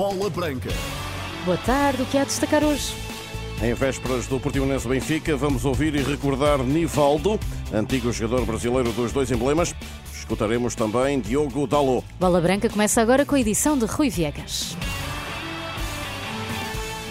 Bola 0.00 0.30
Branca. 0.30 0.70
Boa 1.44 1.58
tarde, 1.58 2.00
o 2.00 2.06
que 2.06 2.16
há 2.16 2.22
a 2.22 2.24
destacar 2.24 2.64
hoje? 2.64 2.94
Em 3.62 3.74
vésperas 3.74 4.26
do 4.26 4.40
Portimonense 4.40 4.88
Benfica, 4.88 5.36
vamos 5.36 5.66
ouvir 5.66 5.94
e 5.94 6.02
recordar 6.02 6.56
Nivaldo, 6.60 7.38
antigo 7.70 8.10
jogador 8.10 8.46
brasileiro 8.46 8.92
dos 8.92 9.12
dois 9.12 9.30
emblemas. 9.30 9.74
Escutaremos 10.10 10.74
também 10.74 11.20
Diogo 11.20 11.66
Dalot. 11.66 12.02
Bola 12.18 12.40
Branca 12.40 12.70
começa 12.70 13.02
agora 13.02 13.26
com 13.26 13.34
a 13.34 13.40
edição 13.40 13.76
de 13.76 13.84
Rui 13.84 14.08
Viegas. 14.08 14.74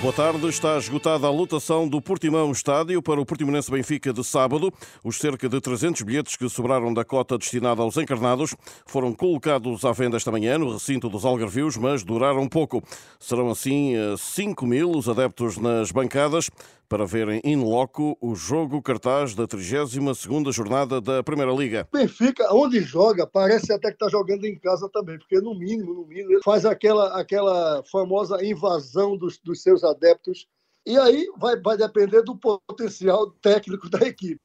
Boa 0.02 0.14
tarde. 0.14 0.48
Está 0.48 0.78
esgotada 0.78 1.28
a 1.28 1.30
lotação 1.30 1.86
do 1.86 2.02
Portimão 2.02 2.50
Estádio 2.54 3.02
para 3.02 3.20
o 3.20 3.26
Portimonense 3.26 3.70
Benfica 3.70 4.14
de 4.14 4.24
sábado. 4.24 4.74
Os 5.04 5.18
cerca 5.18 5.50
de 5.50 5.60
300 5.60 6.04
bilhetes 6.04 6.38
que 6.38 6.48
sobraram 6.48 6.94
da 6.94 7.04
cota 7.04 7.38
destinada 7.38 7.82
aos 7.82 7.98
encarnados 7.98 8.56
foram 8.86 9.14
colocados 9.14 9.84
à 9.84 9.92
venda 9.92 10.16
esta 10.16 10.32
manhã 10.32 10.58
no 10.58 10.72
recinto 10.72 11.10
dos 11.10 11.26
Algarvios, 11.26 11.76
mas 11.76 12.02
duraram 12.02 12.48
pouco. 12.48 12.82
Serão 13.20 13.50
assim 13.50 13.96
5 14.18 14.66
mil 14.66 14.92
os 14.92 15.10
adeptos 15.10 15.58
nas 15.58 15.92
bancadas 15.92 16.50
para 16.90 17.06
verem 17.06 17.40
in 17.46 17.58
loco 17.58 18.18
o 18.20 18.36
jogo 18.36 18.82
cartaz 18.82 19.36
da 19.36 19.48
32ª 19.48 20.52
jornada 20.52 21.00
da 21.00 21.22
Primeira 21.22 21.52
Liga. 21.52 21.88
Benfica, 21.94 22.52
onde 22.52 22.82
joga, 22.82 23.28
parece 23.28 23.72
até 23.72 23.90
que 23.90 23.94
está 23.94 24.10
jogando 24.10 24.44
em 24.46 24.58
casa 24.58 24.90
também, 24.92 25.20
porque 25.20 25.40
no 25.40 25.54
mínimo, 25.54 25.94
no 25.94 26.06
mínimo, 26.08 26.32
ele 26.32 26.42
faz 26.44 26.66
aquela, 26.66 27.20
aquela 27.20 27.84
famosa 27.92 28.44
invasão 28.44 29.16
dos, 29.16 29.38
dos 29.38 29.62
seus 29.62 29.84
adeptos 29.90 30.48
e 30.86 30.98
aí 30.98 31.28
vai, 31.38 31.60
vai 31.60 31.78
depender 31.78 32.22
do 32.24 32.36
potencial 32.36 33.30
técnico 33.42 33.90
da 33.90 34.00
equipe. 34.00 34.40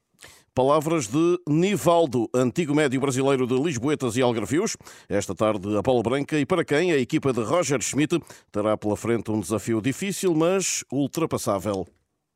Palavras 0.55 1.09
de 1.09 1.39
Nivaldo, 1.49 2.29
antigo 2.33 2.75
médio 2.77 3.01
brasileiro 3.01 3.45
de 3.45 3.61
Lisboetas 3.61 4.17
e 4.17 4.23
Algarvios. 4.23 4.77
Esta 5.09 5.35
tarde 5.35 5.77
a 5.77 5.83
Bola 5.83 6.03
Branca 6.03 6.39
e 6.39 6.47
para 6.47 6.65
quem 6.65 6.93
a 6.93 6.97
equipa 6.97 7.33
de 7.33 7.43
Roger 7.43 7.81
Schmidt 7.83 8.21
terá 8.53 8.77
pela 8.77 8.97
frente 8.97 9.33
um 9.33 9.41
desafio 9.41 9.81
difícil, 9.81 10.33
mas 10.33 10.85
ultrapassável. 10.93 11.87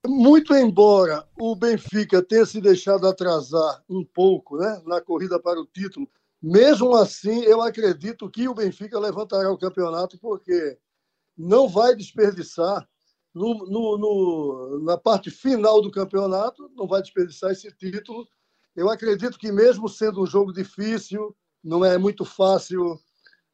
Muito 0.04 0.52
embora 0.54 1.24
o 1.38 1.54
Benfica 1.54 2.20
tenha 2.20 2.44
se 2.44 2.60
deixado 2.60 3.06
atrasar 3.06 3.84
um 3.88 4.04
pouco 4.04 4.56
né, 4.56 4.82
na 4.84 5.00
corrida 5.00 5.38
para 5.38 5.60
o 5.60 5.66
título, 5.66 6.08
mesmo 6.42 6.96
assim 6.96 7.42
eu 7.42 7.60
acredito 7.62 8.28
que 8.30 8.48
o 8.48 8.54
Benfica 8.54 8.98
levantará 8.98 9.50
o 9.50 9.58
campeonato 9.58 10.18
porque 10.18 10.76
não 11.36 11.68
vai 11.68 11.94
desperdiçar 11.94 12.88
no, 13.38 13.54
no, 13.66 13.98
no, 13.98 14.84
na 14.84 14.98
parte 14.98 15.30
final 15.30 15.80
do 15.80 15.90
campeonato, 15.90 16.70
não 16.76 16.86
vai 16.86 17.00
desperdiçar 17.00 17.52
esse 17.52 17.70
título. 17.72 18.26
Eu 18.74 18.90
acredito 18.90 19.38
que 19.38 19.50
mesmo 19.52 19.88
sendo 19.88 20.22
um 20.22 20.26
jogo 20.26 20.52
difícil, 20.52 21.34
não 21.62 21.84
é 21.84 21.96
muito 21.96 22.24
fácil 22.24 22.98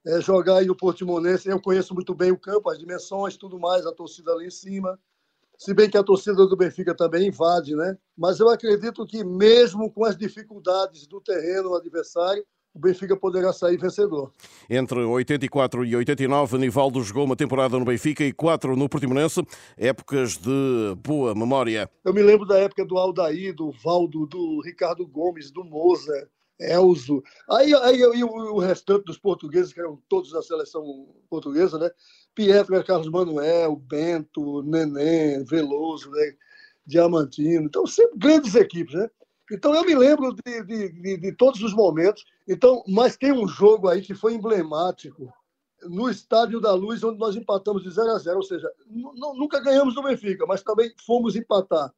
é, 0.06 0.20
jogar 0.20 0.58
aí 0.58 0.66
no 0.66 0.76
Portimonense. 0.76 1.48
Eu 1.48 1.60
conheço 1.60 1.94
muito 1.94 2.14
bem 2.14 2.32
o 2.32 2.38
campo, 2.38 2.70
as 2.70 2.78
dimensões, 2.78 3.36
tudo 3.36 3.58
mais, 3.58 3.86
a 3.86 3.92
torcida 3.92 4.32
ali 4.32 4.46
em 4.46 4.50
cima 4.50 4.98
se 5.58 5.72
bem 5.72 5.88
que 5.88 5.96
a 5.96 6.02
torcida 6.02 6.46
do 6.46 6.56
Benfica 6.56 6.94
também 6.94 7.28
invade, 7.28 7.74
né? 7.76 7.96
Mas 8.16 8.40
eu 8.40 8.48
acredito 8.48 9.06
que 9.06 9.24
mesmo 9.24 9.90
com 9.90 10.04
as 10.04 10.16
dificuldades 10.16 11.06
do 11.06 11.20
terreno 11.20 11.74
adversário, 11.74 12.44
o 12.74 12.78
Benfica 12.80 13.16
poderá 13.16 13.52
sair 13.52 13.78
vencedor. 13.78 14.32
Entre 14.68 14.98
84 14.98 15.84
e 15.84 15.94
89, 15.94 16.58
Nivaldo 16.58 17.00
jogou 17.02 17.24
uma 17.24 17.36
temporada 17.36 17.78
no 17.78 17.84
Benfica 17.84 18.24
e 18.24 18.32
quatro 18.32 18.74
no 18.74 18.88
Portimonense, 18.88 19.46
épocas 19.76 20.36
de 20.36 20.96
boa 20.98 21.34
memória. 21.34 21.88
Eu 22.04 22.12
me 22.12 22.22
lembro 22.22 22.44
da 22.44 22.58
época 22.58 22.84
do 22.84 22.98
Aldair, 22.98 23.54
do 23.54 23.70
Valdo, 23.70 24.26
do 24.26 24.60
Ricardo 24.60 25.06
Gomes, 25.06 25.52
do 25.52 25.62
Moza, 25.62 26.28
Elzo. 26.58 27.22
Aí, 27.48 27.72
aí, 27.74 28.02
aí 28.02 28.24
o, 28.24 28.28
o 28.28 28.58
restante 28.58 29.04
dos 29.04 29.18
portugueses, 29.18 29.72
que 29.72 29.80
eram 29.80 30.00
todos 30.08 30.32
da 30.32 30.42
seleção 30.42 30.84
portuguesa, 31.30 31.78
né? 31.78 31.90
Pietro, 32.34 32.82
Carlos 32.84 33.08
Manuel, 33.08 33.76
Bento, 33.76 34.62
Neném, 34.62 35.44
Veloso, 35.44 36.10
né? 36.10 36.32
Diamantino. 36.84 37.66
Então, 37.66 37.86
sempre 37.86 38.18
grandes 38.18 38.54
equipes, 38.56 38.94
né? 38.94 39.08
Então, 39.50 39.74
eu 39.74 39.84
me 39.84 39.94
lembro 39.94 40.34
de, 40.34 40.62
de, 40.64 40.88
de, 40.92 41.16
de, 41.18 41.32
todos 41.32 41.62
os 41.62 41.74
momentos. 41.74 42.24
Então, 42.48 42.82
mas 42.88 43.16
tem 43.16 43.32
um 43.32 43.46
jogo 43.46 43.88
aí 43.88 44.00
que 44.00 44.14
foi 44.14 44.34
emblemático 44.34 45.32
no 45.82 46.08
Estádio 46.08 46.60
da 46.60 46.72
Luz, 46.72 47.04
onde 47.04 47.18
nós 47.18 47.36
empatamos 47.36 47.82
de 47.82 47.90
0 47.90 48.10
a 48.10 48.18
0. 48.18 48.36
Ou 48.36 48.42
seja, 48.42 48.70
nunca 48.88 49.60
ganhamos 49.60 49.94
do 49.94 50.02
Benfica, 50.02 50.46
mas 50.46 50.62
também 50.62 50.92
fomos 51.04 51.36
empatar 51.36 51.92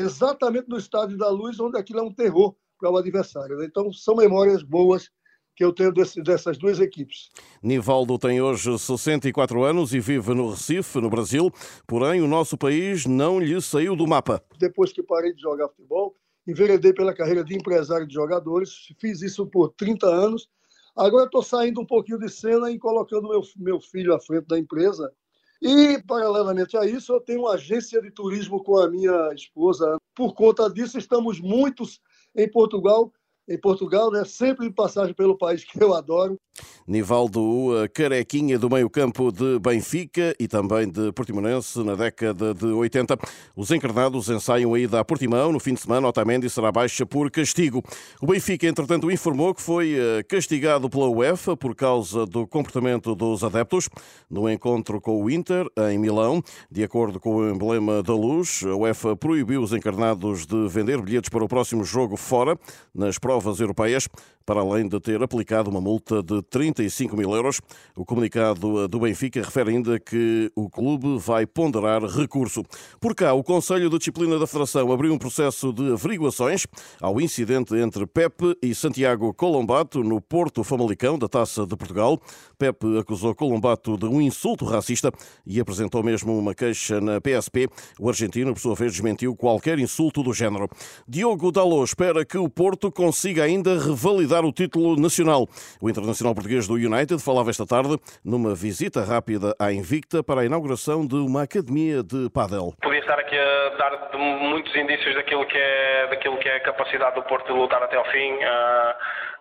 exatamente 0.00 0.68
no 0.68 0.78
Estádio 0.78 1.18
da 1.18 1.28
Luz, 1.28 1.58
onde 1.58 1.78
aquilo 1.78 2.00
é 2.00 2.02
um 2.02 2.12
terror 2.12 2.54
para 2.78 2.90
o 2.90 2.96
adversário. 2.96 3.56
Né? 3.58 3.66
Então, 3.66 3.92
são 3.92 4.14
memórias 4.14 4.62
boas 4.62 5.10
que 5.56 5.64
eu 5.64 5.72
tenho 5.72 5.92
desse, 5.92 6.20
dessas 6.22 6.58
duas 6.58 6.80
equipes. 6.80 7.30
Nivaldo 7.62 8.18
tem 8.18 8.40
hoje 8.40 8.76
64 8.76 9.62
anos 9.62 9.94
e 9.94 10.00
vive 10.00 10.34
no 10.34 10.50
Recife, 10.50 11.00
no 11.00 11.08
Brasil, 11.08 11.52
porém 11.86 12.20
o 12.20 12.26
nosso 12.26 12.58
país 12.58 13.06
não 13.06 13.38
lhe 13.38 13.60
saiu 13.60 13.94
do 13.94 14.06
mapa. 14.06 14.42
Depois 14.58 14.92
que 14.92 15.02
parei 15.02 15.32
de 15.32 15.40
jogar 15.40 15.68
futebol, 15.68 16.16
enveredei 16.46 16.92
pela 16.92 17.14
carreira 17.14 17.44
de 17.44 17.54
empresário 17.54 18.06
de 18.06 18.14
jogadores, 18.14 18.88
fiz 18.98 19.22
isso 19.22 19.46
por 19.46 19.70
30 19.70 20.06
anos. 20.06 20.48
Agora 20.96 21.24
estou 21.24 21.42
saindo 21.42 21.80
um 21.80 21.86
pouquinho 21.86 22.18
de 22.18 22.28
cena 22.28 22.70
e 22.70 22.78
colocando 22.78 23.28
meu, 23.28 23.42
meu 23.56 23.80
filho 23.80 24.14
à 24.14 24.20
frente 24.20 24.46
da 24.46 24.58
empresa. 24.58 25.12
E, 25.60 26.02
paralelamente 26.06 26.76
a 26.76 26.84
isso, 26.84 27.12
eu 27.12 27.20
tenho 27.20 27.40
uma 27.40 27.54
agência 27.54 28.00
de 28.00 28.10
turismo 28.10 28.62
com 28.62 28.78
a 28.78 28.88
minha 28.88 29.32
esposa. 29.34 29.96
Por 30.14 30.34
conta 30.34 30.68
disso, 30.68 30.98
estamos 30.98 31.40
muitos 31.40 32.00
em 32.36 32.48
Portugal 32.50 33.12
em 33.48 33.58
Portugal, 33.58 34.10
né? 34.10 34.24
sempre 34.24 34.66
em 34.66 34.72
passagem 34.72 35.14
pelo 35.14 35.36
país 35.36 35.64
que 35.64 35.82
eu 35.82 35.94
adoro. 35.94 36.38
Nivaldo 36.86 37.72
Carequinha 37.92 38.58
do 38.58 38.70
meio-campo 38.70 39.32
de 39.32 39.58
Benfica 39.58 40.34
e 40.38 40.46
também 40.46 40.88
de 40.88 41.12
Portimonense 41.12 41.82
na 41.82 41.94
década 41.94 42.54
de 42.54 42.66
80. 42.66 43.18
Os 43.56 43.70
encarnados 43.70 44.28
ensaiam 44.28 44.74
a 44.74 44.78
ida 44.78 45.00
a 45.00 45.04
Portimão. 45.04 45.50
No 45.50 45.58
fim 45.58 45.74
de 45.74 45.80
semana, 45.80 46.08
Otamendi 46.08 46.48
será 46.48 46.70
baixa 46.70 47.04
por 47.06 47.30
castigo. 47.30 47.82
O 48.20 48.26
Benfica, 48.26 48.66
entretanto, 48.66 49.10
informou 49.10 49.54
que 49.54 49.62
foi 49.62 49.94
eh, 49.94 50.22
castigado 50.22 50.88
pela 50.88 51.08
UEFA 51.08 51.56
por 51.56 51.74
causa 51.74 52.26
do 52.26 52.46
comportamento 52.46 53.14
dos 53.14 53.42
adeptos 53.42 53.88
no 54.30 54.48
encontro 54.48 55.00
com 55.00 55.22
o 55.22 55.30
Inter, 55.30 55.66
em 55.90 55.98
Milão. 55.98 56.42
De 56.70 56.84
acordo 56.84 57.18
com 57.18 57.36
o 57.36 57.50
emblema 57.50 58.02
da 58.02 58.14
luz, 58.14 58.62
a 58.64 58.76
UEFA 58.76 59.16
proibiu 59.16 59.62
os 59.62 59.72
encarnados 59.72 60.46
de 60.46 60.68
vender 60.68 61.00
bilhetes 61.00 61.30
para 61.30 61.44
o 61.44 61.48
próximo 61.48 61.84
jogo 61.84 62.16
fora, 62.16 62.58
nas 62.94 63.18
provas 63.42 63.60
europeias, 63.60 64.08
para 64.46 64.60
além 64.60 64.86
de 64.86 65.00
ter 65.00 65.22
aplicado 65.22 65.70
uma 65.70 65.80
multa 65.80 66.22
de 66.22 66.42
35 66.42 67.16
mil 67.16 67.34
euros. 67.34 67.60
O 67.96 68.04
comunicado 68.04 68.86
do 68.88 69.00
Benfica 69.00 69.42
refere 69.42 69.70
ainda 69.70 69.98
que 69.98 70.50
o 70.54 70.68
clube 70.68 71.18
vai 71.18 71.46
ponderar 71.46 72.04
recurso. 72.04 72.62
Por 73.00 73.14
cá, 73.14 73.32
o 73.32 73.42
Conselho 73.42 73.88
de 73.88 73.98
Disciplina 73.98 74.38
da 74.38 74.46
Federação 74.46 74.92
abriu 74.92 75.12
um 75.12 75.18
processo 75.18 75.72
de 75.72 75.92
averiguações 75.92 76.66
ao 77.00 77.20
incidente 77.20 77.74
entre 77.76 78.06
Pepe 78.06 78.56
e 78.62 78.74
Santiago 78.74 79.32
Colombato 79.32 80.02
no 80.02 80.20
Porto 80.20 80.62
Famalicão 80.62 81.18
da 81.18 81.28
Taça 81.28 81.66
de 81.66 81.76
Portugal. 81.76 82.20
Pepe 82.58 82.98
acusou 82.98 83.34
Colombato 83.34 83.96
de 83.96 84.06
um 84.06 84.20
insulto 84.20 84.64
racista 84.64 85.10
e 85.46 85.58
apresentou 85.60 86.02
mesmo 86.02 86.36
uma 86.38 86.54
queixa 86.54 87.00
na 87.00 87.20
PSP. 87.20 87.68
O 87.98 88.08
argentino, 88.08 88.52
por 88.52 88.60
sua 88.60 88.74
vez, 88.74 88.92
desmentiu 88.92 89.34
qualquer 89.34 89.78
insulto 89.78 90.22
do 90.22 90.32
género. 90.32 90.68
Diogo 91.08 91.50
Dalot 91.50 91.84
espera 91.84 92.24
que 92.24 92.38
o 92.38 92.48
Porto 92.48 92.90
consiga 92.90 93.44
ainda 93.44 93.78
revalidar 93.78 94.33
o 94.42 94.52
título 94.52 94.96
nacional. 94.96 95.46
O 95.80 95.90
internacional 95.90 96.34
português 96.34 96.66
do 96.66 96.74
United 96.74 97.22
falava 97.22 97.50
esta 97.50 97.66
tarde 97.66 97.98
numa 98.24 98.54
visita 98.54 99.04
rápida 99.04 99.54
à 99.60 99.70
Invicta 99.70 100.24
para 100.24 100.40
a 100.40 100.44
inauguração 100.46 101.06
de 101.06 101.16
uma 101.16 101.42
academia 101.42 102.02
de 102.02 102.30
pádel. 102.30 102.72
Podia 102.82 103.00
estar 103.00 103.18
aqui 103.18 103.36
a 103.36 103.68
dar 103.76 104.18
muitos 104.18 104.74
indícios 104.74 105.14
daquilo 105.14 105.46
que 105.46 105.58
é, 105.58 106.06
daquilo 106.08 106.38
que 106.38 106.48
é 106.48 106.56
a 106.56 106.60
capacidade 106.60 107.16
do 107.16 107.22
Porto 107.24 107.52
de 107.52 107.58
lutar 107.58 107.82
até 107.82 107.96
ao 107.96 108.04
fim. 108.06 108.32
Uh, 108.32 108.94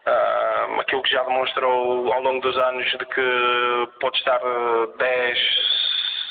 uh, 0.07 0.81
aquilo 0.81 1.01
que 1.03 1.11
já 1.11 1.23
demonstrou 1.23 2.11
ao 2.11 2.21
longo 2.21 2.41
dos 2.41 2.57
anos 2.57 2.85
de 2.85 3.05
que 3.05 3.89
pode 3.99 4.17
estar 4.17 4.39
10, 4.97 5.37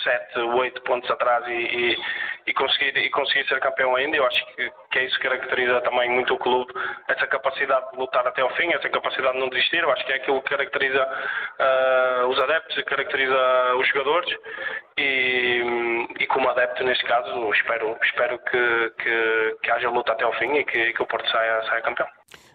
7, 0.02 0.38
8 0.40 0.82
pontos 0.82 1.10
atrás 1.10 1.46
e, 1.46 1.52
e 1.52 1.96
e 2.46 2.52
conseguir, 2.52 2.96
e 2.96 3.10
conseguir 3.10 3.46
ser 3.46 3.60
campeão 3.60 3.94
ainda. 3.96 4.16
Eu 4.16 4.26
acho 4.26 4.44
que, 4.46 4.70
que 4.90 4.98
é 4.98 5.04
isso 5.04 5.16
que 5.18 5.28
caracteriza 5.28 5.80
também 5.82 6.10
muito 6.10 6.34
o 6.34 6.38
clube, 6.38 6.72
essa 7.08 7.26
capacidade 7.26 7.90
de 7.92 7.98
lutar 7.98 8.26
até 8.26 8.42
ao 8.42 8.50
fim, 8.56 8.72
essa 8.72 8.88
capacidade 8.88 9.34
de 9.34 9.40
não 9.40 9.48
desistir. 9.48 9.78
Eu 9.78 9.90
acho 9.92 10.04
que 10.04 10.12
é 10.12 10.16
aquilo 10.16 10.42
que 10.42 10.50
caracteriza 10.50 11.04
uh, 11.04 12.26
os 12.26 12.38
adeptos, 12.40 12.82
caracteriza 12.84 13.74
os 13.76 13.88
jogadores 13.88 14.36
e, 14.98 16.06
e 16.18 16.26
como 16.26 16.48
adepto 16.50 16.84
neste 16.84 17.04
caso 17.04 17.52
espero, 17.52 17.96
espero 18.02 18.38
que, 18.38 18.92
que, 18.98 19.56
que 19.62 19.70
haja 19.70 19.90
luta 19.90 20.12
até 20.12 20.24
ao 20.24 20.32
fim 20.34 20.52
e 20.54 20.64
que, 20.64 20.92
que 20.92 21.02
o 21.02 21.06
Porto 21.06 21.28
saia, 21.30 21.62
saia 21.64 21.82
campeão. 21.82 22.08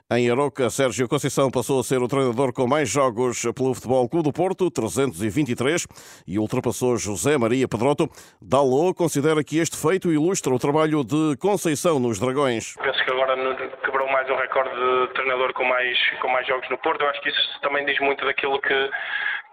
Em 0.09 0.31
Aroca, 0.31 0.69
Sérgio 0.69 1.05
Conceição 1.09 1.51
passou 1.51 1.81
a 1.81 1.83
ser 1.83 1.99
o 1.99 2.07
treinador 2.07 2.53
com 2.53 2.65
mais 2.65 2.87
jogos 2.87 3.43
pelo 3.53 3.73
Futebol 3.75 4.07
Clube 4.07 4.23
do 4.23 4.31
Porto, 4.31 4.71
323, 4.71 5.85
e 6.25 6.39
ultrapassou 6.39 6.95
José 6.95 7.37
Maria 7.37 7.67
Pedroto. 7.67 8.07
Dalô 8.41 8.93
considera 8.95 9.43
que 9.43 9.59
este 9.59 9.75
feito 9.75 10.09
ilustra 10.09 10.53
o 10.53 10.57
trabalho 10.57 11.03
de 11.03 11.35
Conceição 11.41 11.99
nos 11.99 12.21
Dragões. 12.21 12.73
Penso 12.81 13.03
que 13.03 13.11
agora 13.11 13.35
quebrou 13.83 14.07
mais 14.07 14.29
um 14.29 14.37
recorde 14.37 14.71
de 14.71 15.13
treinador 15.13 15.51
com 15.51 15.65
mais, 15.65 15.99
com 16.21 16.29
mais 16.29 16.47
jogos 16.47 16.69
no 16.69 16.77
Porto. 16.77 17.01
Eu 17.01 17.09
acho 17.09 17.19
que 17.19 17.27
isso 17.27 17.59
também 17.61 17.85
diz 17.85 17.99
muito 17.99 18.23
daquilo 18.23 18.61
que 18.61 18.89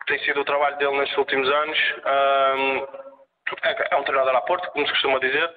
tem 0.07 0.21
sido 0.21 0.41
o 0.41 0.45
trabalho 0.45 0.79
dele 0.79 0.99
nestes 0.99 1.19
últimos 1.19 1.51
anos. 1.51 1.79
É, 3.65 3.95
é 3.95 3.97
um 3.97 4.05
treinador 4.05 4.37
à 4.37 4.41
porta, 4.43 4.69
como 4.69 4.87
se 4.87 4.93
costuma 4.93 5.19
dizer, 5.19 5.51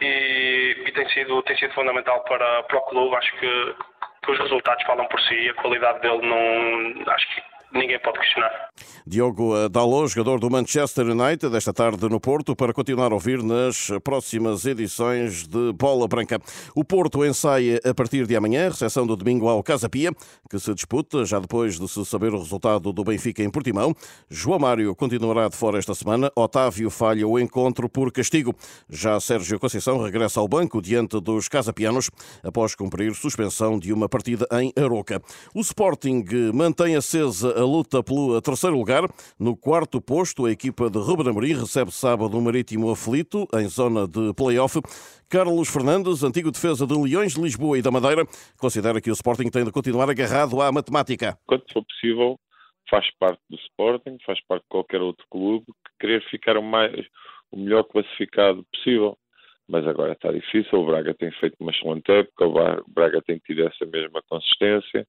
e, 0.00 0.84
e, 0.86 0.92
tem, 0.92 1.08
sido, 1.10 1.42
tem 1.42 1.56
sido 1.56 1.74
fundamental 1.74 2.22
para, 2.24 2.62
para 2.62 2.78
o 2.78 2.82
clube. 2.82 3.16
Acho 3.16 3.32
que, 3.38 3.74
que 4.22 4.32
os 4.32 4.38
resultados 4.38 4.84
falam 4.84 5.06
por 5.06 5.20
si 5.22 5.34
e 5.34 5.48
a 5.50 5.54
qualidade 5.54 6.00
dele 6.00 6.26
não. 6.26 7.12
Acho 7.12 7.34
que 7.34 7.42
ninguém 7.72 7.98
pode 8.00 8.18
questionar. 8.18 8.70
Diogo 9.06 9.68
Dalot, 9.68 10.08
jogador 10.08 10.40
do 10.40 10.50
Manchester 10.50 11.06
United, 11.06 11.54
esta 11.56 11.72
tarde 11.72 12.08
no 12.08 12.18
Porto, 12.18 12.56
para 12.56 12.72
continuar 12.72 13.12
a 13.12 13.14
ouvir 13.14 13.42
nas 13.42 13.88
próximas 14.02 14.66
edições 14.66 15.46
de 15.46 15.72
Bola 15.72 16.08
Branca. 16.08 16.40
O 16.74 16.84
Porto 16.84 17.24
ensaia 17.24 17.80
a 17.84 17.94
partir 17.94 18.26
de 18.26 18.34
amanhã, 18.34 18.68
recepção 18.68 19.06
do 19.06 19.14
domingo 19.14 19.48
ao 19.48 19.62
Casa 19.62 19.88
Pia, 19.88 20.10
que 20.50 20.58
se 20.58 20.74
disputa 20.74 21.24
já 21.24 21.38
depois 21.38 21.78
de 21.78 21.88
se 21.88 22.04
saber 22.04 22.34
o 22.34 22.38
resultado 22.38 22.92
do 22.92 23.04
Benfica 23.04 23.42
em 23.42 23.50
Portimão. 23.50 23.94
João 24.28 24.58
Mário 24.58 24.94
continuará 24.94 25.48
de 25.48 25.56
fora 25.56 25.78
esta 25.78 25.94
semana. 25.94 26.30
Otávio 26.34 26.90
falha 26.90 27.26
o 27.26 27.38
encontro 27.38 27.88
por 27.88 28.10
castigo. 28.10 28.54
Já 28.90 29.20
Sérgio 29.20 29.60
Conceição 29.60 30.02
regressa 30.02 30.40
ao 30.40 30.48
banco 30.48 30.82
diante 30.82 31.20
dos 31.20 31.48
Casapianos 31.48 32.10
após 32.42 32.74
cumprir 32.74 33.14
suspensão 33.14 33.78
de 33.78 33.92
uma 33.92 34.08
partida 34.08 34.46
em 34.60 34.72
Aroca. 34.76 35.22
O 35.54 35.60
Sporting 35.60 36.24
mantém 36.52 36.96
acesa 36.96 37.55
a 37.56 37.64
luta 37.64 38.02
pelo 38.02 38.40
terceiro 38.42 38.76
lugar. 38.76 39.08
No 39.40 39.56
quarto 39.56 40.00
posto, 40.00 40.44
a 40.44 40.50
equipa 40.50 40.90
de 40.90 40.98
Ruben 40.98 41.28
Amorim 41.28 41.54
recebe 41.54 41.90
sábado 41.90 42.36
um 42.36 42.40
Marítimo 42.40 42.90
aflito, 42.90 43.48
em 43.54 43.66
zona 43.66 44.06
de 44.06 44.34
play-off. 44.34 44.80
Carlos 45.28 45.68
Fernandes, 45.68 46.22
antigo 46.22 46.50
defesa 46.50 46.86
de 46.86 46.94
Leões 46.94 47.34
de 47.34 47.40
Lisboa 47.40 47.78
e 47.78 47.82
da 47.82 47.90
Madeira, 47.90 48.24
considera 48.58 49.00
que 49.00 49.10
o 49.10 49.14
Sporting 49.14 49.48
tem 49.50 49.64
de 49.64 49.72
continuar 49.72 50.08
agarrado 50.10 50.60
à 50.60 50.70
matemática. 50.70 51.38
Quando 51.46 51.64
for 51.72 51.84
possível, 51.84 52.38
faz 52.90 53.06
parte 53.18 53.40
do 53.48 53.56
Sporting, 53.56 54.18
faz 54.24 54.38
parte 54.46 54.62
de 54.62 54.68
qualquer 54.68 55.00
outro 55.00 55.24
clube, 55.30 55.64
que 55.66 55.92
querer 56.00 56.22
ficar 56.30 56.56
o, 56.56 56.62
mais, 56.62 56.92
o 57.50 57.56
melhor 57.56 57.84
classificado 57.84 58.64
possível. 58.72 59.16
Mas 59.68 59.84
agora 59.86 60.12
está 60.12 60.30
difícil, 60.30 60.78
o 60.78 60.86
Braga 60.86 61.12
tem 61.14 61.32
feito 61.40 61.56
uma 61.58 61.72
excelente 61.72 62.08
época, 62.12 62.46
o 62.46 62.84
Braga 62.86 63.20
tem 63.22 63.38
tido 63.38 63.66
essa 63.66 63.84
mesma 63.86 64.22
consistência 64.28 65.04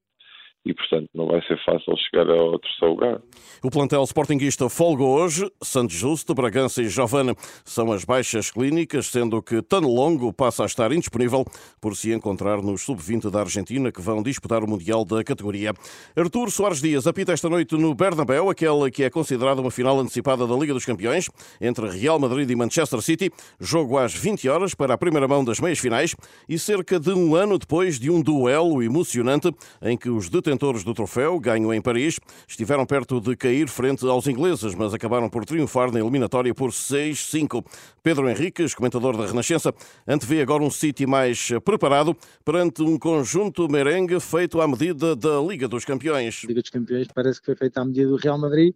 e, 0.68 0.74
portanto, 0.74 1.08
não 1.14 1.26
vai 1.26 1.40
ser 1.46 1.58
fácil 1.64 1.96
chegar 1.96 2.28
ao 2.28 2.58
terceiro 2.58 2.92
lugar. 2.92 3.22
O 3.62 3.70
plantel 3.70 4.02
sportinguista 4.04 4.68
folga 4.68 5.02
hoje. 5.02 5.50
Santos 5.62 5.96
Justo, 5.96 6.34
Bragança 6.34 6.82
e 6.82 6.88
Giovana 6.90 7.34
são 7.64 7.90
as 7.90 8.04
baixas 8.04 8.50
clínicas, 8.50 9.06
sendo 9.06 9.40
que 9.42 9.62
Tano 9.62 9.88
Longo 9.88 10.30
passa 10.30 10.64
a 10.64 10.66
estar 10.66 10.92
indisponível 10.92 11.46
por 11.80 11.96
se 11.96 12.12
encontrar 12.12 12.60
nos 12.60 12.82
sub-20 12.82 13.30
da 13.30 13.40
Argentina 13.40 13.90
que 13.90 14.02
vão 14.02 14.22
disputar 14.22 14.62
o 14.62 14.68
Mundial 14.68 15.06
da 15.06 15.24
categoria. 15.24 15.72
Artur 16.14 16.50
Soares 16.50 16.82
Dias 16.82 17.06
apita 17.06 17.32
esta 17.32 17.48
noite 17.48 17.74
no 17.74 17.94
Bernabéu, 17.94 18.50
aquela 18.50 18.90
que 18.90 19.04
é 19.04 19.08
considerada 19.08 19.62
uma 19.62 19.70
final 19.70 19.98
antecipada 19.98 20.46
da 20.46 20.54
Liga 20.54 20.74
dos 20.74 20.84
Campeões 20.84 21.30
entre 21.62 21.88
Real 21.88 22.18
Madrid 22.18 22.50
e 22.50 22.54
Manchester 22.54 23.00
City. 23.00 23.30
Jogo 23.58 23.96
às 23.96 24.12
20 24.12 24.46
horas 24.50 24.74
para 24.74 24.92
a 24.92 24.98
primeira 24.98 25.26
mão 25.26 25.42
das 25.42 25.60
meias 25.60 25.78
finais 25.78 26.14
e 26.46 26.58
cerca 26.58 27.00
de 27.00 27.10
um 27.14 27.34
ano 27.34 27.58
depois 27.58 27.98
de 27.98 28.10
um 28.10 28.20
duelo 28.20 28.82
emocionante 28.82 29.50
em 29.80 29.96
que 29.96 30.10
os 30.10 30.28
detentores 30.28 30.57
detentores 30.58 30.82
do 30.82 30.92
troféu, 30.92 31.38
ganho 31.38 31.72
em 31.72 31.80
Paris, 31.80 32.18
estiveram 32.48 32.84
perto 32.84 33.20
de 33.20 33.36
cair 33.36 33.68
frente 33.68 34.04
aos 34.04 34.26
ingleses, 34.26 34.74
mas 34.74 34.92
acabaram 34.92 35.30
por 35.30 35.44
triunfar 35.44 35.92
na 35.92 36.00
eliminatória 36.00 36.52
por 36.52 36.70
6-5. 36.70 37.64
Pedro 38.02 38.28
Henriques, 38.28 38.74
comentador 38.74 39.16
da 39.16 39.26
Renascença, 39.26 39.72
antevê 40.06 40.42
agora 40.42 40.64
um 40.64 40.70
City 40.70 41.06
mais 41.06 41.50
preparado 41.64 42.16
perante 42.44 42.82
um 42.82 42.98
conjunto 42.98 43.70
merengue 43.70 44.18
feito 44.18 44.60
à 44.60 44.66
medida 44.66 45.14
da 45.14 45.40
Liga 45.40 45.68
dos 45.68 45.84
Campeões. 45.84 46.42
A 46.44 46.48
Liga 46.48 46.60
dos 46.60 46.70
Campeões 46.70 47.06
parece 47.14 47.38
que 47.38 47.46
foi 47.46 47.54
feita 47.54 47.80
à 47.80 47.84
medida 47.84 48.08
do 48.08 48.16
Real 48.16 48.38
Madrid 48.38 48.74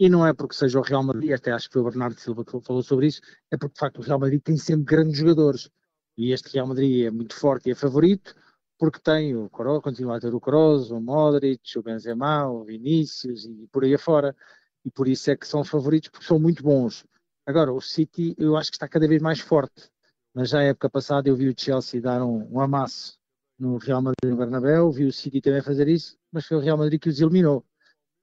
e 0.00 0.08
não 0.08 0.26
é 0.26 0.32
porque 0.32 0.54
seja 0.54 0.80
o 0.80 0.82
Real 0.82 1.04
Madrid, 1.04 1.30
até 1.30 1.52
acho 1.52 1.68
que 1.68 1.74
foi 1.74 1.82
o 1.82 1.84
Bernardo 1.84 2.18
Silva 2.18 2.44
que 2.44 2.60
falou 2.60 2.82
sobre 2.82 3.06
isso, 3.06 3.20
é 3.52 3.56
porque 3.56 3.74
de 3.74 3.80
facto 3.80 3.98
o 3.98 4.02
Real 4.02 4.18
Madrid 4.18 4.40
tem 4.42 4.56
sempre 4.56 4.84
grandes 4.84 5.16
jogadores 5.16 5.70
e 6.18 6.32
este 6.32 6.52
Real 6.52 6.66
Madrid 6.66 7.06
é 7.06 7.10
muito 7.10 7.34
forte 7.34 7.68
e 7.68 7.72
é 7.72 7.74
favorito 7.74 8.34
porque 8.80 8.98
tem 8.98 9.36
o 9.36 9.50
Kroos, 9.50 9.82
continua 9.82 10.16
a 10.16 10.20
ter 10.20 10.34
o 10.34 10.40
Kroos, 10.40 10.90
o 10.90 10.98
Modric, 10.98 11.78
o 11.78 11.82
Benzema, 11.82 12.48
o 12.48 12.64
Vinícius 12.64 13.44
e 13.44 13.68
por 13.70 13.84
aí 13.84 13.94
afora, 13.94 14.34
e 14.82 14.90
por 14.90 15.06
isso 15.06 15.30
é 15.30 15.36
que 15.36 15.46
são 15.46 15.62
favoritos, 15.62 16.08
porque 16.08 16.24
são 16.24 16.38
muito 16.38 16.62
bons. 16.62 17.04
Agora, 17.44 17.70
o 17.74 17.80
City 17.82 18.34
eu 18.38 18.56
acho 18.56 18.70
que 18.70 18.76
está 18.76 18.88
cada 18.88 19.06
vez 19.06 19.20
mais 19.20 19.38
forte, 19.38 19.90
mas 20.32 20.48
já 20.48 20.60
a 20.60 20.62
época 20.62 20.88
passada 20.88 21.28
eu 21.28 21.36
vi 21.36 21.46
o 21.50 21.54
Chelsea 21.54 22.00
dar 22.00 22.24
um, 22.24 22.48
um 22.50 22.58
amasso 22.58 23.18
no 23.58 23.76
Real 23.76 24.00
Madrid 24.00 24.30
no 24.30 24.36
Bernabéu, 24.38 24.90
vi 24.90 25.04
o 25.04 25.12
City 25.12 25.42
também 25.42 25.60
fazer 25.60 25.86
isso, 25.86 26.16
mas 26.32 26.46
foi 26.46 26.56
o 26.56 26.60
Real 26.60 26.78
Madrid 26.78 26.98
que 26.98 27.10
os 27.10 27.20
eliminou. 27.20 27.62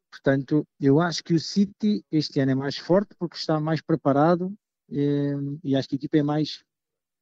Portanto, 0.10 0.68
eu 0.80 1.00
acho 1.00 1.24
que 1.24 1.36
o 1.36 1.40
City 1.40 2.04
este 2.12 2.40
ano 2.40 2.54
é 2.54 2.56
mais 2.56 2.78
forte 2.78 3.14
porque 3.20 3.38
está 3.38 3.60
mais 3.60 3.80
preparado 3.80 4.52
e, 4.90 5.00
eh, 5.00 5.60
e 5.64 5.76
acho 5.76 5.88
que 5.88 5.96
a 5.96 5.98
equipa 5.98 6.18
é 6.18 6.24
mais, 6.24 6.64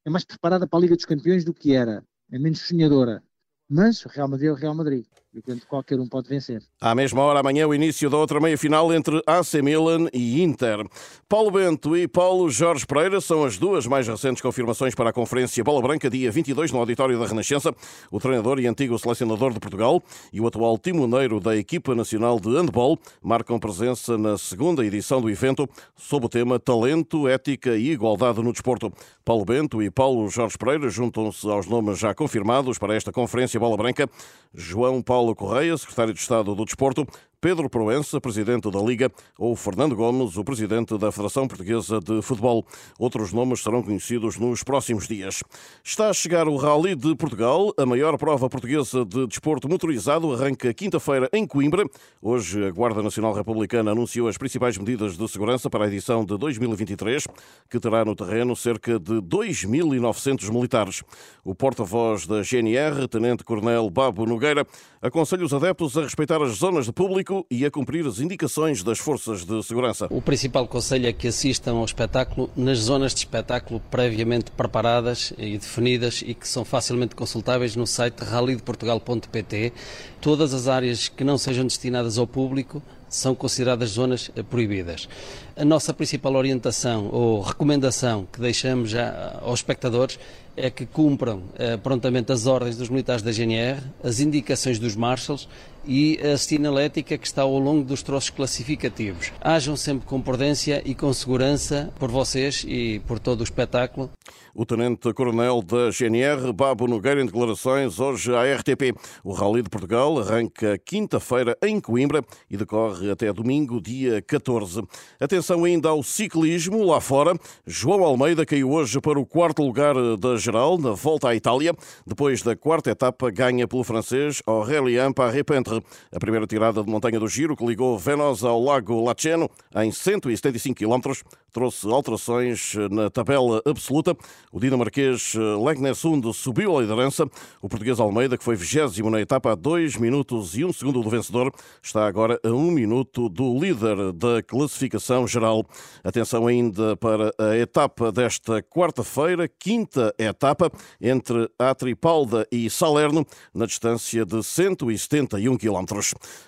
é 0.06 0.10
mais 0.10 0.24
preparada 0.24 0.66
para 0.66 0.78
a 0.78 0.80
Liga 0.80 0.96
dos 0.96 1.04
Campeões 1.04 1.44
do 1.44 1.52
que 1.52 1.74
era 1.74 2.02
é 2.30 2.38
menos 2.38 2.60
sonhadora. 2.60 3.22
Mas 3.68 4.02
Real 4.02 4.28
Madrid 4.28 4.48
é 4.48 4.52
o 4.52 4.54
Real 4.54 4.74
Madrid. 4.74 5.06
Portanto, 5.36 5.66
qualquer 5.68 6.00
um 6.00 6.08
pode 6.08 6.30
vencer. 6.30 6.62
À 6.80 6.94
mesma 6.94 7.20
hora, 7.20 7.40
amanhã, 7.40 7.66
o 7.66 7.74
início 7.74 8.08
da 8.08 8.16
outra 8.16 8.40
meia-final 8.40 8.90
entre 8.94 9.22
AC 9.26 9.60
Milan 9.62 10.08
e 10.10 10.42
Inter. 10.42 10.86
Paulo 11.28 11.50
Bento 11.50 11.94
e 11.94 12.08
Paulo 12.08 12.48
Jorge 12.48 12.86
Pereira 12.86 13.20
são 13.20 13.44
as 13.44 13.58
duas 13.58 13.86
mais 13.86 14.08
recentes 14.08 14.40
confirmações 14.40 14.94
para 14.94 15.10
a 15.10 15.12
Conferência 15.12 15.62
Bola 15.62 15.82
Branca, 15.82 16.08
dia 16.08 16.30
22, 16.30 16.72
no 16.72 16.78
Auditório 16.78 17.18
da 17.18 17.26
Renascença. 17.26 17.74
O 18.10 18.18
treinador 18.18 18.58
e 18.60 18.66
antigo 18.66 18.98
selecionador 18.98 19.52
de 19.52 19.60
Portugal 19.60 20.02
e 20.32 20.40
o 20.40 20.46
atual 20.46 20.78
timoneiro 20.78 21.38
da 21.38 21.54
Equipa 21.54 21.94
Nacional 21.94 22.40
de 22.40 22.48
Handball 22.48 22.98
marcam 23.22 23.58
presença 23.58 24.16
na 24.16 24.38
segunda 24.38 24.86
edição 24.86 25.20
do 25.20 25.28
evento, 25.28 25.68
sob 25.94 26.24
o 26.24 26.28
tema 26.30 26.58
Talento, 26.58 27.28
Ética 27.28 27.76
e 27.76 27.90
Igualdade 27.90 28.42
no 28.42 28.52
Desporto. 28.52 28.90
Paulo 29.22 29.44
Bento 29.44 29.82
e 29.82 29.90
Paulo 29.90 30.30
Jorge 30.30 30.56
Pereira 30.56 30.88
juntam-se 30.88 31.46
aos 31.46 31.66
nomes 31.66 31.98
já 31.98 32.14
confirmados 32.14 32.78
para 32.78 32.94
esta 32.94 33.12
Conferência 33.12 33.60
Bola 33.60 33.76
Branca. 33.76 34.08
João 34.54 35.02
Paulo 35.02 35.25
Paulo 35.26 35.34
Correia, 35.34 35.76
secretário 35.76 36.14
de 36.14 36.20
Estado 36.20 36.54
do 36.54 36.64
Desporto, 36.64 37.04
Pedro 37.46 37.70
Proença, 37.70 38.20
presidente 38.20 38.68
da 38.72 38.80
Liga, 38.80 39.08
ou 39.38 39.54
Fernando 39.54 39.94
Gomes, 39.94 40.36
o 40.36 40.42
presidente 40.42 40.98
da 40.98 41.12
Federação 41.12 41.46
Portuguesa 41.46 42.00
de 42.00 42.20
Futebol. 42.20 42.66
Outros 42.98 43.32
nomes 43.32 43.62
serão 43.62 43.84
conhecidos 43.84 44.36
nos 44.36 44.64
próximos 44.64 45.06
dias. 45.06 45.44
Está 45.84 46.10
a 46.10 46.12
chegar 46.12 46.48
o 46.48 46.56
Rally 46.56 46.96
de 46.96 47.14
Portugal, 47.14 47.72
a 47.78 47.86
maior 47.86 48.18
prova 48.18 48.50
portuguesa 48.50 49.04
de 49.04 49.28
desporto 49.28 49.68
motorizado, 49.68 50.32
arranca 50.32 50.74
quinta-feira 50.74 51.28
em 51.32 51.46
Coimbra. 51.46 51.84
Hoje, 52.20 52.66
a 52.66 52.70
Guarda 52.72 53.00
Nacional 53.00 53.32
Republicana 53.32 53.92
anunciou 53.92 54.26
as 54.26 54.36
principais 54.36 54.76
medidas 54.76 55.16
de 55.16 55.28
segurança 55.28 55.70
para 55.70 55.84
a 55.84 55.86
edição 55.86 56.24
de 56.24 56.36
2023, 56.36 57.28
que 57.70 57.78
terá 57.78 58.04
no 58.04 58.16
terreno 58.16 58.56
cerca 58.56 58.98
de 58.98 59.20
2.900 59.20 60.50
militares. 60.50 61.04
O 61.44 61.54
porta-voz 61.54 62.26
da 62.26 62.42
GNR, 62.42 63.06
Tenente 63.06 63.44
Coronel 63.44 63.88
Babo 63.88 64.26
Nogueira, 64.26 64.66
aconselha 65.00 65.44
os 65.44 65.54
adeptos 65.54 65.96
a 65.96 66.02
respeitar 66.02 66.42
as 66.42 66.56
zonas 66.56 66.86
de 66.86 66.92
público 66.92 67.35
público 67.36 67.46
e 67.50 67.66
a 67.66 67.70
cumprir 67.70 68.06
as 68.06 68.20
indicações 68.20 68.82
das 68.82 68.98
forças 68.98 69.44
de 69.44 69.62
segurança. 69.62 70.06
O 70.10 70.22
principal 70.22 70.66
conselho 70.66 71.06
é 71.06 71.12
que 71.12 71.28
assistam 71.28 71.76
ao 71.76 71.84
espetáculo 71.84 72.48
nas 72.56 72.78
zonas 72.78 73.12
de 73.12 73.18
espetáculo 73.18 73.80
previamente 73.90 74.50
preparadas 74.50 75.32
e 75.36 75.58
definidas 75.58 76.22
e 76.24 76.34
que 76.34 76.48
são 76.48 76.64
facilmente 76.64 77.14
consultáveis 77.14 77.76
no 77.76 77.86
site 77.86 78.20
rallydeportugal.pt. 78.20 79.72
Todas 80.20 80.54
as 80.54 80.68
áreas 80.68 81.08
que 81.08 81.24
não 81.24 81.36
sejam 81.36 81.64
destinadas 81.64 82.18
ao 82.18 82.26
público 82.26 82.82
são 83.16 83.34
consideradas 83.34 83.90
zonas 83.90 84.30
proibidas. 84.50 85.08
A 85.56 85.64
nossa 85.64 85.94
principal 85.94 86.34
orientação 86.34 87.08
ou 87.10 87.40
recomendação 87.40 88.26
que 88.30 88.40
deixamos 88.40 88.90
já 88.90 89.38
aos 89.42 89.60
espectadores 89.60 90.18
é 90.56 90.70
que 90.70 90.86
cumpram 90.86 91.42
eh, 91.58 91.76
prontamente 91.76 92.32
as 92.32 92.46
ordens 92.46 92.76
dos 92.76 92.88
militares 92.88 93.22
da 93.22 93.30
GNR, 93.30 93.80
as 94.02 94.20
indicações 94.20 94.78
dos 94.78 94.96
marshals 94.96 95.46
e 95.86 96.18
a 96.20 96.36
sinalética 96.36 97.16
que 97.16 97.26
está 97.26 97.42
ao 97.42 97.58
longo 97.58 97.84
dos 97.84 98.02
troços 98.02 98.30
classificativos. 98.30 99.32
Hajam 99.40 99.76
sempre 99.76 100.06
com 100.06 100.20
prudência 100.20 100.82
e 100.84 100.94
com 100.94 101.12
segurança 101.12 101.92
por 101.98 102.10
vocês 102.10 102.64
e 102.66 103.00
por 103.06 103.18
todo 103.18 103.40
o 103.40 103.44
espetáculo. 103.44 104.10
O 104.54 104.64
Tenente-Coronel 104.64 105.62
da 105.62 105.90
GNR, 105.90 106.52
Babo 106.52 106.88
Nogueira, 106.88 107.20
em 107.20 107.26
declarações 107.26 108.00
hoje 108.00 108.34
à 108.34 108.42
RTP. 108.56 108.96
O 109.22 109.32
Rally 109.32 109.62
de 109.62 109.68
Portugal 109.68 110.18
arranca 110.18 110.78
quinta-feira 110.78 111.56
em 111.62 111.78
Coimbra 111.78 112.24
e 112.50 112.56
decorre 112.56 113.05
até 113.12 113.32
domingo, 113.32 113.80
dia 113.80 114.22
14. 114.22 114.82
Atenção 115.20 115.64
ainda 115.64 115.88
ao 115.88 116.02
ciclismo 116.02 116.84
lá 116.84 117.00
fora. 117.00 117.34
João 117.66 118.04
Almeida 118.04 118.44
caiu 118.44 118.70
hoje 118.70 119.00
para 119.00 119.18
o 119.18 119.26
quarto 119.26 119.62
lugar 119.62 119.94
da 120.16 120.36
geral 120.36 120.78
na 120.78 120.92
volta 120.92 121.28
à 121.28 121.34
Itália. 121.34 121.74
Depois 122.06 122.42
da 122.42 122.56
quarta 122.56 122.90
etapa, 122.90 123.30
ganha 123.30 123.66
pelo 123.66 123.84
francês 123.84 124.42
Aurélien 124.46 125.12
Paré-Pentre. 125.12 125.82
A 126.12 126.18
primeira 126.18 126.46
tirada 126.46 126.82
de 126.82 126.90
montanha 126.90 127.20
do 127.20 127.28
giro 127.28 127.56
que 127.56 127.64
ligou 127.64 127.98
Venosa 127.98 128.48
ao 128.48 128.62
Lago 128.62 129.04
Laceno 129.04 129.50
em 129.74 129.90
175 129.90 130.76
km 130.76 131.12
trouxe 131.56 131.88
alterações 131.88 132.74
na 132.90 133.08
tabela 133.08 133.62
absoluta. 133.64 134.14
O 134.52 134.60
dinamarquês 134.60 135.32
Legnesund 135.64 136.30
subiu 136.34 136.76
à 136.76 136.82
liderança. 136.82 137.24
O 137.62 137.68
português 137.68 137.98
Almeida, 137.98 138.36
que 138.36 138.44
foi 138.44 138.56
vigésimo 138.56 139.08
na 139.08 139.22
etapa 139.22 139.52
a 139.52 139.54
2 139.54 139.96
minutos 139.96 140.54
e 140.54 140.66
1 140.66 140.74
segundo 140.74 141.02
do 141.02 141.08
vencedor, 141.08 141.50
está 141.82 142.06
agora 142.06 142.38
a 142.44 142.48
1 142.48 142.70
minuto 142.70 143.30
do 143.30 143.58
líder 143.58 144.12
da 144.12 144.42
classificação 144.42 145.26
geral. 145.26 145.64
Atenção 146.04 146.46
ainda 146.46 146.94
para 146.98 147.32
a 147.38 147.56
etapa 147.56 148.12
desta 148.12 148.62
quarta-feira, 148.62 149.48
quinta 149.48 150.14
etapa, 150.18 150.70
entre 151.00 151.48
Atripalda 151.58 152.46
e 152.52 152.68
Salerno, 152.68 153.24
na 153.54 153.64
distância 153.64 154.26
de 154.26 154.42
171 154.42 155.56
km. 155.56 156.02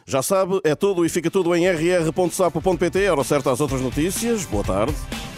Já 0.04 0.20
sabe, 0.20 0.60
é 0.64 0.74
tudo 0.74 1.06
e 1.06 1.08
fica 1.08 1.30
tudo 1.30 1.54
em 1.54 1.66
rr.sapo.pt. 1.66 3.08
Hora 3.08 3.24
certa 3.24 3.52
às 3.52 3.60
outras 3.62 3.80
notícias. 3.80 4.44
Boa 4.44 4.64
tarde. 4.64 4.97
guys. 5.06 5.37